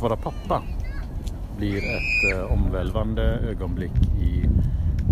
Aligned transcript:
Att 0.00 0.04
vara 0.04 0.16
pappa 0.16 0.62
blir 1.56 1.76
ett 1.76 2.34
eh, 2.34 2.52
omvälvande 2.52 3.22
ögonblick 3.22 3.92
i 4.20 4.48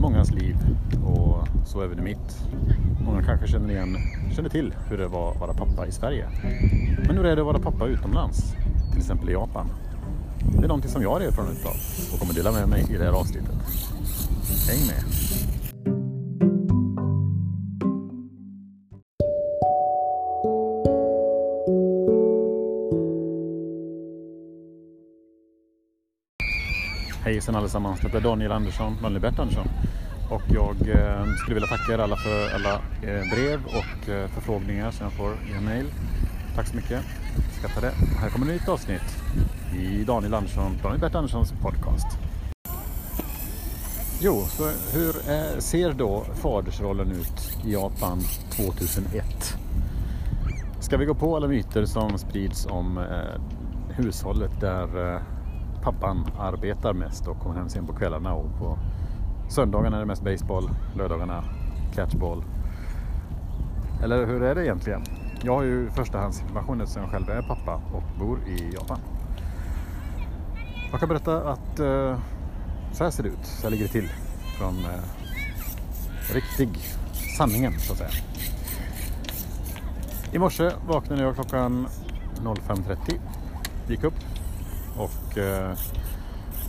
mångas 0.00 0.30
liv 0.30 0.56
och 1.04 1.48
så 1.66 1.82
även 1.82 1.98
i 1.98 2.02
mitt. 2.02 2.38
Många 3.04 3.22
kanske 3.22 3.46
känner, 3.46 3.70
igen, 3.70 3.96
känner 4.36 4.48
till 4.48 4.74
hur 4.90 4.98
det 4.98 5.08
var 5.08 5.30
att 5.30 5.40
vara 5.40 5.54
pappa 5.54 5.86
i 5.86 5.92
Sverige. 5.92 6.28
Men 7.06 7.16
hur 7.16 7.26
är 7.26 7.36
det 7.36 7.42
att 7.42 7.46
vara 7.46 7.58
pappa 7.58 7.86
utomlands? 7.86 8.54
Till 8.90 8.98
exempel 8.98 9.28
i 9.28 9.32
Japan. 9.32 9.66
Det 10.52 10.64
är 10.64 10.68
någonting 10.68 10.90
som 10.90 11.02
jag 11.02 11.10
har 11.10 11.20
erfarenhet 11.20 11.66
av 11.66 11.76
och 12.12 12.18
kommer 12.18 12.34
dela 12.34 12.52
med 12.52 12.68
mig 12.68 12.86
i 12.90 12.96
det 12.96 13.04
här 13.04 13.12
avsnittet. 13.12 13.56
Häng 14.68 14.86
med! 14.86 15.47
Hejsan 27.28 27.54
allesammans, 27.54 28.00
det 28.00 28.14
är 28.14 28.20
Daniel 28.20 28.52
Andersson, 28.52 28.96
Daniel 29.02 29.20
Bert 29.20 29.38
Andersson. 29.38 29.68
Och 30.30 30.42
jag 30.48 30.88
eh, 30.88 31.34
skulle 31.34 31.54
vilja 31.54 31.68
tacka 31.68 31.92
er 31.92 31.98
alla 31.98 32.16
för 32.16 32.54
alla 32.54 32.74
eh, 32.74 33.30
brev 33.34 33.60
och 33.66 34.08
eh, 34.08 34.28
förfrågningar 34.28 34.90
som 34.90 35.04
jag 35.04 35.12
får 35.12 35.32
i 35.32 35.60
mail. 35.60 35.86
Tack 36.54 36.66
så 36.66 36.76
mycket, 36.76 37.02
skattar 37.58 37.80
det. 37.80 37.88
Och 37.88 38.20
här 38.20 38.30
kommer 38.30 38.46
ett 38.46 38.52
nytt 38.52 38.68
avsnitt 38.68 39.16
i 39.76 40.04
Daniel 40.04 40.34
Andersson, 40.34 40.78
Daniel 40.82 41.00
Bert 41.00 41.14
Anderssons 41.14 41.52
podcast. 41.62 42.06
Jo, 44.20 44.44
så 44.48 44.70
hur 44.92 45.16
eh, 45.30 45.58
ser 45.58 45.92
då 45.92 46.24
fadersrollen 46.34 47.10
ut 47.10 47.66
i 47.66 47.72
Japan 47.72 48.20
2001? 48.50 49.24
Ska 50.80 50.96
vi 50.96 51.04
gå 51.04 51.14
på 51.14 51.36
alla 51.36 51.48
myter 51.48 51.84
som 51.84 52.18
sprids 52.18 52.66
om 52.66 52.98
eh, 52.98 53.40
hushållet 53.96 54.60
där 54.60 55.14
eh, 55.14 55.20
pappan 55.92 56.26
arbetar 56.38 56.92
mest 56.92 57.28
och 57.28 57.38
kommer 57.38 57.54
hem 57.54 57.68
sen 57.68 57.86
på 57.86 57.92
kvällarna 57.92 58.34
och 58.34 58.58
på 58.58 58.78
söndagarna 59.48 59.96
är 59.96 60.00
det 60.00 60.06
mest 60.06 60.22
baseball, 60.22 60.70
lördagarna 60.96 61.44
catchball. 61.94 62.44
Eller 64.02 64.26
hur 64.26 64.42
är 64.42 64.54
det 64.54 64.64
egentligen? 64.64 65.02
Jag 65.42 65.54
har 65.54 65.62
ju 65.62 65.90
förstahandsinformation 65.90 66.80
eftersom 66.80 67.02
jag 67.02 67.10
själv 67.10 67.30
är 67.30 67.42
pappa 67.42 67.74
och 67.92 68.02
bor 68.18 68.38
i 68.48 68.70
Japan. 68.74 68.98
Jag 70.90 71.00
kan 71.00 71.08
berätta 71.08 71.50
att 71.50 71.80
eh, 71.80 72.18
så 72.92 73.04
här 73.04 73.10
ser 73.10 73.22
det 73.22 73.28
ut, 73.28 73.44
så 73.44 73.62
här 73.62 73.70
ligger 73.70 73.84
det 73.84 73.92
till 73.92 74.10
från 74.58 74.74
eh, 74.78 76.34
riktig 76.34 76.68
sanningen 77.38 77.72
så 77.78 77.92
att 77.92 77.98
säga. 77.98 78.10
I 80.32 80.38
morse 80.38 80.70
vaknade 80.88 81.22
jag 81.22 81.34
klockan 81.34 81.88
05.30, 82.42 83.20
gick 83.88 84.04
upp 84.04 84.27
och 84.98 85.38
eh, 85.38 85.76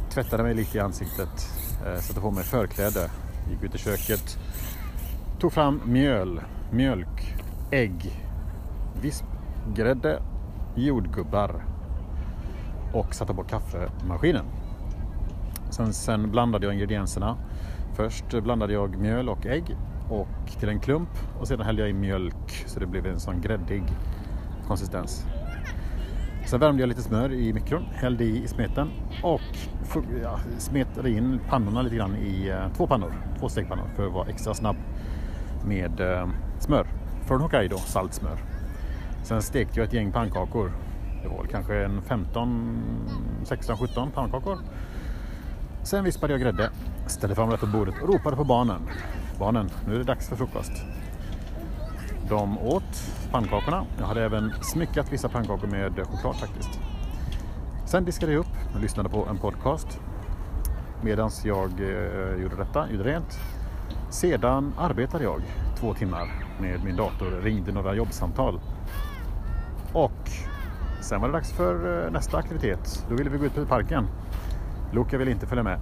tvättade 0.10 0.44
mig 0.44 0.54
lite 0.54 0.78
i 0.78 0.82
ansiktet, 0.82 1.50
eh, 1.86 2.00
satte 2.00 2.22
på 2.22 2.32
mig 2.32 2.44
förkläde, 2.44 3.10
gick 3.50 3.64
ut 3.64 3.76
i 3.76 3.78
köket, 3.78 4.40
tog 5.40 5.54
fram 5.54 5.82
mjöl, 5.86 6.42
mjölk, 6.72 7.36
ägg, 7.72 8.26
vispgrädde, 9.02 10.22
jordgubbar 10.76 11.64
och 12.94 13.16
satte 13.16 13.34
på 13.34 13.44
kaffemaskinen. 13.44 14.46
Sen, 15.70 15.94
sen 15.94 16.32
blandade 16.32 16.66
jag 16.66 16.74
ingredienserna. 16.74 17.38
Först 17.96 18.44
blandade 18.44 18.74
jag 18.74 18.98
mjöl 18.98 19.30
och 19.30 19.46
ägg 19.46 19.78
och 20.10 20.60
till 20.60 20.70
en 20.70 20.80
klump 20.80 21.10
och 21.40 21.48
sedan 21.48 21.66
hällde 21.66 21.82
jag 21.82 21.90
i 21.90 21.94
mjölk 21.94 22.66
så 22.66 22.80
det 22.80 22.86
blev 22.86 23.06
en 23.06 23.20
sån 23.20 23.42
gräddig 23.42 23.84
konsistens. 24.68 25.26
Sen 26.50 26.60
värmde 26.60 26.82
jag 26.82 26.88
lite 26.88 27.02
smör 27.02 27.34
i 27.34 27.54
mikron, 27.54 27.86
hällde 27.94 28.24
i 28.24 28.48
smeten 28.48 28.92
och 29.24 29.42
ja, 30.24 30.40
smetade 30.58 31.10
in 31.10 31.40
pannorna 31.50 31.82
lite 31.82 31.96
grann 31.96 32.16
i 32.16 32.48
eh, 32.50 32.74
två 32.78 32.88
pannor, 32.88 33.14
två 33.40 33.50
stekpannor 33.50 33.90
för 33.96 34.08
att 34.08 34.14
vara 34.14 34.28
extra 34.30 34.54
snabb 34.54 34.76
med 35.66 36.00
eh, 36.00 36.30
smör. 36.60 36.88
Från 37.28 37.42
Hokkaido, 37.42 37.78
saltsmör. 37.78 38.38
Sen 39.24 39.42
stekte 39.42 39.80
jag 39.80 39.88
ett 39.88 39.94
gäng 39.94 40.12
pannkakor. 40.12 40.72
Det 41.24 41.28
var 41.30 41.46
kanske 41.46 41.86
en 41.86 42.02
15, 42.02 42.84
16, 43.44 43.78
17 43.78 44.12
pannkakor. 44.12 44.58
Sen 45.84 46.04
vispade 46.04 46.34
jag 46.34 46.42
grädde, 46.42 46.70
ställde 47.08 47.36
fram 47.36 47.50
det 47.50 47.58
på 47.58 47.68
bordet 47.68 47.96
och 48.02 48.14
ropade 48.14 48.36
på 48.36 48.44
barnen. 48.44 48.82
Barnen, 49.40 49.70
nu 49.88 49.96
är 49.96 49.98
det 49.98 50.04
dags 50.04 50.30
för 50.30 50.36
frukost. 50.36 50.72
De 52.30 52.58
åt 52.58 53.12
pannkakorna. 53.32 53.86
Jag 54.00 54.06
hade 54.06 54.26
även 54.26 54.54
smyckat 54.62 55.14
vissa 55.14 55.30
pannkakor 55.30 55.68
med 55.68 56.08
choklad 56.08 56.36
faktiskt. 56.36 56.80
Sen 57.86 58.06
diskade 58.06 58.32
jag 58.32 58.40
upp 58.40 58.74
och 58.76 58.82
lyssnade 58.82 59.10
på 59.10 59.26
en 59.30 59.38
podcast 59.38 60.00
medan 61.02 61.32
jag 61.44 61.72
eh, 61.80 62.42
gjorde 62.42 62.56
detta, 62.56 62.92
gjorde 62.92 63.04
rent. 63.04 63.40
Sedan 64.10 64.74
arbetade 64.78 65.24
jag 65.24 65.42
två 65.80 65.94
timmar 65.94 66.46
med 66.62 66.84
min 66.84 66.96
dator, 66.96 67.42
ringde 67.44 67.72
några 67.72 67.96
jobbsamtal. 67.96 68.60
Och 69.94 70.30
sen 71.02 71.22
var 71.22 71.28
det 71.28 71.34
dags 71.34 71.52
för 71.52 72.06
eh, 72.06 72.12
nästa 72.12 72.38
aktivitet. 72.38 73.06
Då 73.10 73.16
ville 73.16 73.30
vi 73.30 73.38
gå 73.38 73.46
ut 73.46 73.56
på 73.56 73.66
parken. 73.66 74.08
Loka 74.92 75.18
ville 75.18 75.32
inte 75.32 75.48
följa 75.48 75.64
med. 75.64 75.80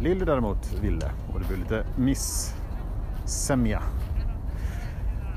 Lilly 0.00 0.24
däremot 0.24 0.72
ville 0.82 1.10
och 1.32 1.40
det 1.40 1.46
blev 1.46 1.58
lite 1.58 1.86
missämja 1.96 3.82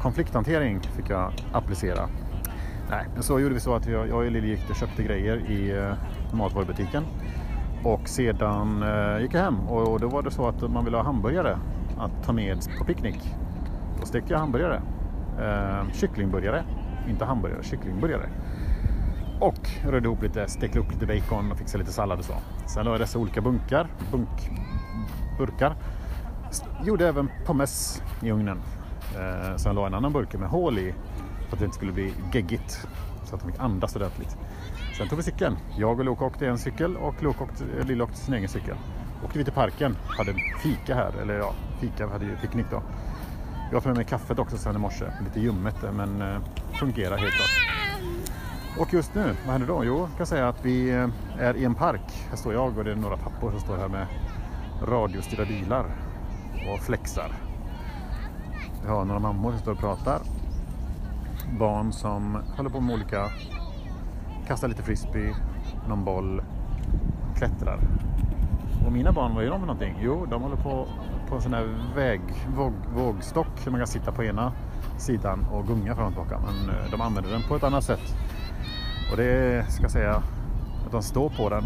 konflikthantering 0.01 0.81
fick 0.81 1.09
jag 1.09 1.33
applicera. 1.51 2.09
Nej, 2.89 3.05
men 3.13 3.23
så 3.23 3.39
gjorde 3.39 3.53
vi 3.53 3.59
så 3.59 3.75
att 3.75 3.87
jag, 3.87 4.07
jag 4.07 4.17
och 4.17 4.31
Lili 4.31 4.49
gick 4.49 4.69
och 4.69 4.75
köpte 4.75 5.03
grejer 5.03 5.51
i 5.51 5.77
eh, 5.77 5.93
matvarubutiken. 6.33 7.03
Och 7.83 8.09
sedan 8.09 8.83
eh, 8.83 9.21
gick 9.21 9.33
jag 9.33 9.41
hem 9.41 9.59
och, 9.59 9.87
och 9.87 9.99
då 9.99 10.07
var 10.07 10.23
det 10.23 10.31
så 10.31 10.47
att 10.47 10.71
man 10.71 10.85
ville 10.85 10.97
ha 10.97 11.03
hamburgare 11.03 11.57
att 11.97 12.23
ta 12.23 12.33
med 12.33 12.57
på 12.77 12.85
picknick. 12.85 13.35
Då 13.99 14.05
stekte 14.05 14.33
jag 14.33 14.39
hamburgare. 14.39 14.81
Eh, 15.39 15.91
kycklingburgare, 15.93 16.63
inte 17.09 17.25
hamburgare, 17.25 17.63
kycklingburgare. 17.63 18.29
Och 19.39 19.69
rörde 19.85 20.05
ihop 20.05 20.21
lite, 20.21 20.47
stekte 20.47 20.79
upp 20.79 20.91
lite 20.91 21.05
bacon 21.05 21.51
och 21.51 21.57
fixade 21.57 21.83
lite 21.83 21.93
sallad 21.93 22.19
och 22.19 22.25
så. 22.25 22.33
Sen 22.65 22.85
la 22.85 22.91
jag 22.91 22.99
dessa 22.99 23.19
olika 23.19 23.41
bunkar, 23.41 23.87
bunk, 24.11 24.51
burkar. 25.37 25.75
Gjorde 26.83 27.07
även 27.07 27.29
pommes 27.45 28.03
i 28.21 28.31
ugnen 28.31 28.61
Eh, 29.15 29.55
sen 29.55 29.75
la 29.75 29.87
en 29.87 29.93
annan 29.93 30.13
burk 30.13 30.33
med 30.33 30.49
hål 30.49 30.79
i 30.79 30.93
för 31.47 31.53
att 31.53 31.59
det 31.59 31.65
inte 31.65 31.77
skulle 31.77 31.91
bli 31.91 32.13
geggigt. 32.33 32.87
Så 33.23 33.35
att 33.35 33.41
de 33.41 33.51
fick 33.51 33.59
andas 33.59 33.95
ordentligt. 33.95 34.37
Sen 34.97 35.07
tog 35.07 35.17
vi 35.17 35.23
cykeln. 35.23 35.57
Jag 35.77 35.99
och 35.99 36.05
Loke 36.05 36.23
åkte 36.23 36.47
en 36.47 36.57
cykel 36.57 36.97
och 36.97 37.23
Loke 37.23 37.43
åkte, 37.43 37.63
eh, 37.79 37.85
Lille 37.85 38.03
åkte 38.03 38.17
sin 38.17 38.33
egen 38.33 38.49
cykel. 38.49 38.75
Åkte 39.25 39.37
vi 39.37 39.43
till 39.43 39.53
parken, 39.53 39.95
hade 40.17 40.33
fika 40.63 40.95
här, 40.95 41.13
eller 41.21 41.33
ja, 41.33 41.53
fika, 41.79 42.05
vi 42.05 42.11
hade 42.11 42.25
ju 42.25 42.35
picknick 42.35 42.65
då. 42.71 42.83
Jag 43.71 43.83
tog 43.83 43.89
med 43.89 43.97
mig 43.97 44.05
kaffet 44.05 44.39
också 44.39 44.57
sen 44.57 44.75
i 44.75 44.79
morse, 44.79 45.05
lite 45.23 45.39
ljummet 45.39 45.83
eh, 45.83 45.91
men 45.91 46.21
eh, 46.21 46.39
fungerar 46.79 47.17
helt 47.17 47.33
klart. 47.33 47.79
Och 48.79 48.93
just 48.93 49.15
nu, 49.15 49.35
vad 49.45 49.51
händer 49.51 49.67
då? 49.67 49.85
Jo, 49.85 49.99
jag 49.99 50.17
kan 50.17 50.25
säga 50.25 50.47
att 50.47 50.65
vi 50.65 50.89
eh, 50.89 51.07
är 51.37 51.57
i 51.57 51.65
en 51.65 51.75
park. 51.75 52.25
Här 52.29 52.37
står 52.37 52.53
jag 52.53 52.77
och 52.77 52.83
det 52.83 52.91
är 52.91 52.95
några 52.95 53.17
pappor 53.17 53.51
som 53.51 53.59
står 53.59 53.77
här 53.77 53.87
med 53.87 54.07
radiostyrda 54.83 55.45
bilar 55.45 55.85
och 56.73 56.79
flexar. 56.79 57.48
Vi 58.81 58.89
har 58.89 59.05
några 59.05 59.19
mammor 59.19 59.51
som 59.51 59.59
står 59.59 59.71
och 59.71 59.79
pratar. 59.79 60.21
Barn 61.59 61.91
som 61.91 62.37
håller 62.57 62.69
på 62.69 62.79
med 62.79 62.95
olika, 62.95 63.29
kastar 64.47 64.67
lite 64.67 64.83
frisbee, 64.83 65.35
någon 65.87 66.05
boll, 66.05 66.41
klättrar. 67.35 67.79
Och 68.85 68.91
mina 68.91 69.11
barn, 69.11 69.35
vad 69.35 69.43
gör 69.43 69.51
de 69.51 69.59
för 69.59 69.67
någonting? 69.67 69.95
Jo, 70.01 70.25
de 70.25 70.41
håller 70.41 70.55
på 70.55 70.87
på 71.29 71.35
en 71.35 71.41
sån 71.41 71.53
här 71.53 71.93
väg, 71.95 72.21
våg, 72.55 72.73
vågstock 72.95 73.47
som 73.57 73.71
man 73.71 73.79
kan 73.79 73.87
sitta 73.87 74.11
på 74.11 74.23
ena 74.23 74.53
sidan 74.97 75.45
och 75.51 75.67
gunga 75.67 75.95
fram 75.95 76.05
och 76.07 76.13
tillbaka. 76.13 76.39
Men 76.39 76.75
eh, 76.75 76.91
de 76.91 77.01
använder 77.01 77.31
den 77.31 77.41
på 77.41 77.55
ett 77.55 77.63
annat 77.63 77.83
sätt. 77.83 78.15
Och 79.11 79.17
det 79.17 79.65
ska 79.71 79.81
jag 79.81 79.91
säga 79.91 80.15
att 80.85 80.91
de 80.91 81.03
står 81.03 81.29
på 81.29 81.49
den 81.49 81.63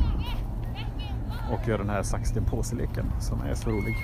och 1.52 1.68
gör 1.68 1.78
den 1.78 1.90
här 1.90 2.04
saxten 2.04 2.46
påse-leken 2.46 3.06
som 3.20 3.42
är 3.42 3.54
så 3.54 3.70
rolig. 3.70 3.98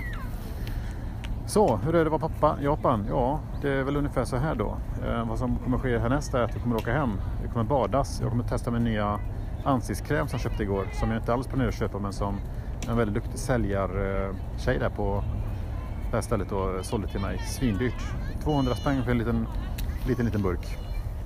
Så, 1.50 1.76
hur 1.76 1.96
är 1.96 2.06
det 2.06 2.16
att 2.16 2.22
vara 2.22 2.30
pappa 2.30 2.58
i 2.62 2.64
Japan? 2.64 3.06
Ja, 3.10 3.40
det 3.62 3.70
är 3.70 3.84
väl 3.84 3.98
ungefär 3.98 4.26
så 4.26 4.36
här 4.36 4.56
då. 4.56 4.78
Eh, 5.08 5.28
vad 5.28 5.40
som 5.40 5.58
kommer 5.58 5.78
ske 5.78 5.98
härnäst 5.98 6.34
är 6.34 6.40
att 6.42 6.56
vi 6.56 6.60
kommer 6.60 6.76
åka 6.76 6.94
hem. 6.94 7.10
Vi 7.44 7.50
kommer 7.50 7.66
badas. 7.66 8.20
Jag 8.22 8.30
kommer 8.30 8.44
testa 8.44 8.72
min 8.72 8.84
nya 8.84 9.20
ansiktskräm 9.64 10.28
som 10.28 10.38
jag 10.38 10.42
köpte 10.42 10.64
igår. 10.64 10.88
Som 10.94 11.10
jag 11.10 11.20
inte 11.20 11.34
alls 11.34 11.48
planerar 11.48 11.68
att 11.70 11.76
köpa 11.76 12.00
men 12.00 12.14
som 12.14 12.36
en 12.90 12.98
väldigt 12.98 13.16
duktig 13.16 13.40
säljartjej 13.40 14.80
där 14.80 14.90
på 14.90 15.24
det 16.10 16.16
här 16.16 16.22
stället 16.22 16.50
då 16.50 16.84
sålde 16.84 17.08
till 17.08 17.22
mig. 17.22 17.38
Svindyrt. 17.38 18.04
200 18.44 18.76
spänn 18.76 19.04
för 19.04 19.12
en 19.12 19.18
liten, 19.18 19.48
liten, 20.08 20.26
liten 20.26 20.42
burk. 20.42 20.78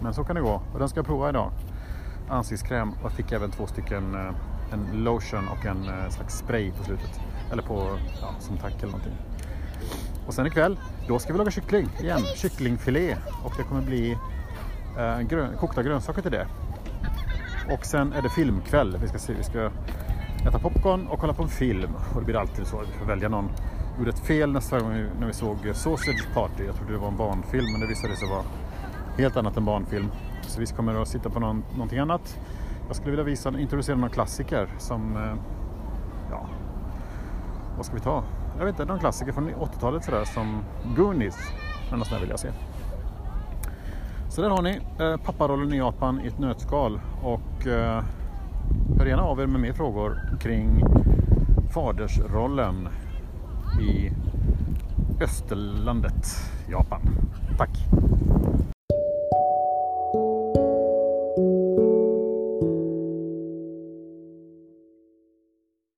Men 0.02 0.14
så 0.14 0.24
kan 0.24 0.36
det 0.36 0.42
gå. 0.42 0.62
Och 0.74 0.80
den 0.80 0.90
ska 0.90 0.98
jag 0.98 1.06
prova 1.06 1.30
idag. 1.30 1.52
Ansiktskräm 2.30 2.92
och 2.92 3.04
jag 3.04 3.12
fick 3.12 3.31
även 3.31 3.52
två 3.52 3.68
stycken 3.68 4.16
eh, 4.16 4.74
en 4.74 5.04
lotion 5.04 5.48
och 5.48 5.66
en 5.66 5.84
eh, 5.84 6.10
slags 6.10 6.38
spray 6.38 6.72
på 6.72 6.84
slutet. 6.84 7.19
Eller 7.52 7.64
på, 7.64 7.98
ja, 8.22 8.30
som 8.40 8.58
tack 8.58 8.74
eller 8.78 8.92
någonting. 8.92 9.32
Och 10.28 10.34
sen 10.34 10.48
ikväll, 10.48 10.80
då 11.08 11.20
ska 11.20 11.34
vi 11.34 11.38
laga 11.40 11.52
kyckling 11.52 11.90
igen. 12.00 12.22
Kycklingfilé 12.36 13.18
och 13.44 13.54
det 13.58 13.64
kommer 13.64 13.81
bli 13.81 14.18
eh, 14.98 15.20
grön, 15.20 15.58
kokta 15.60 15.84
grönsaker 15.84 16.22
till 16.22 16.31
det. 16.31 16.48
och 17.74 17.86
sen 17.86 18.14
är 18.14 18.22
det 18.22 18.30
filmkväll. 18.30 18.98
Vi 19.02 19.08
ska, 19.08 19.18
se, 19.18 19.34
vi 19.34 19.44
ska 19.44 19.70
äta 20.48 20.60
popcorn 20.60 21.08
och 21.08 21.20
kolla 21.20 21.34
på 21.34 21.44
en 21.44 21.50
film. 21.50 21.90
Och 22.14 22.20
det 22.20 22.25
blir 22.25 22.36
alltid 22.36 22.68
så 22.68 22.80
vi 22.80 23.00
får 23.00 23.06
välja 23.06 23.30
någon. 23.30 23.50
Vi 23.94 24.00
gjorde 24.00 24.12
ett 24.12 24.28
fel 24.28 24.52
nästa 24.52 24.80
gång 24.80 25.06
när 25.20 25.28
vi 25.28 25.34
såg 25.34 25.58
Sausage 25.74 26.28
Party. 26.34 26.64
Jag 26.66 26.76
trodde 26.76 26.94
det 26.94 27.00
var 27.00 27.08
en 27.08 27.18
barnfilm 27.18 27.66
men 27.72 27.81
det 27.81 27.88
visade 27.88 28.16
sig 28.16 28.30
vara 28.30 28.44
helt 29.18 29.38
annat 29.38 29.58
än 29.58 29.66
barnfilm. 29.66 30.12
Så 30.42 30.60
vi 30.60 30.66
kommer 30.66 31.02
att 31.02 31.08
sitta 31.08 31.30
på 31.30 31.40
någon, 31.40 31.64
någonting 31.74 32.00
annat. 32.00 32.40
Jag 32.88 32.96
skulle 32.96 33.12
vilja 33.12 33.24
visa, 33.24 33.60
introducera 33.60 33.96
några 33.96 34.14
klassiker 34.14 34.68
som, 34.78 35.18
eh, 35.18 35.36
ja, 36.31 36.50
vad 37.78 37.86
ska 37.86 37.96
vi 37.96 38.02
ta? 38.02 38.24
Jag 38.58 38.66
vet 38.66 38.74
inte, 38.74 38.86
någon 38.86 39.00
klassiker 39.00 39.32
från 39.32 39.50
80-talet 39.50 40.04
sådär 40.04 40.26
som 40.26 40.64
Goonies. 40.96 41.38
Den 41.90 42.00
något 42.00 42.08
sånt 42.08 42.22
vill 42.22 42.30
jag 42.30 42.40
se. 42.40 42.50
Så 44.30 44.42
där 44.42 44.50
har 44.50 44.62
ni 44.62 44.80
eh, 45.00 45.18
papparollen 45.18 45.74
i 45.74 45.78
Japan 45.78 46.22
i 46.22 46.28
ett 46.28 46.40
nötskal 46.40 47.02
och 47.22 47.68
eh, 47.68 48.04
hör 48.98 49.06
gärna 49.06 49.24
av 49.24 49.42
er 49.42 49.48
med 49.48 49.62
mer 49.62 49.74
frågor 49.74 50.38
kring 50.40 50.84
fadersrollen 51.74 52.88
i 53.82 54.12
Österlandet, 55.22 56.28
Japan. 56.70 57.02
Tack! 57.58 57.78